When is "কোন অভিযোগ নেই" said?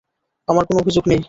0.65-1.19